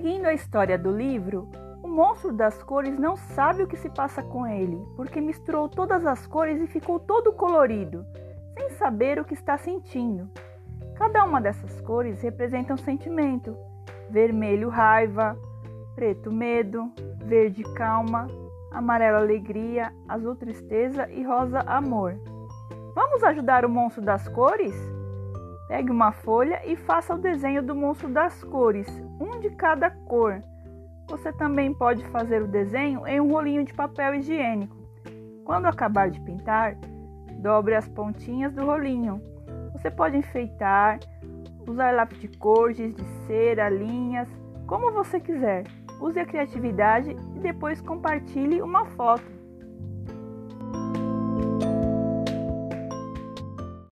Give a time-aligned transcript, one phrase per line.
[0.00, 1.46] Seguindo a história do livro,
[1.82, 6.06] o monstro das cores não sabe o que se passa com ele, porque misturou todas
[6.06, 8.02] as cores e ficou todo colorido,
[8.54, 10.26] sem saber o que está sentindo.
[10.94, 13.54] Cada uma dessas cores representa um sentimento:
[14.08, 15.36] vermelho, raiva,
[15.94, 16.90] preto, medo,
[17.22, 18.26] verde, calma,
[18.72, 22.18] amarelo, alegria, azul, tristeza e rosa, amor.
[22.94, 24.74] Vamos ajudar o monstro das cores?
[25.68, 28.88] Pegue uma folha e faça o desenho do monstro das cores,
[29.40, 30.40] de cada cor.
[31.08, 34.76] Você também pode fazer o desenho em um rolinho de papel higiênico.
[35.44, 36.76] Quando acabar de pintar,
[37.38, 39.20] dobre as pontinhas do rolinho.
[39.72, 41.00] Você pode enfeitar,
[41.66, 44.28] usar lápis de cor, giz de cera, linhas,
[44.66, 45.64] como você quiser.
[46.00, 49.39] Use a criatividade e depois compartilhe uma foto.